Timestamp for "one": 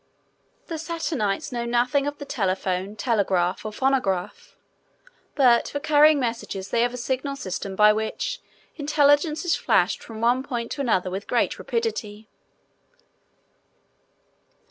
10.19-10.41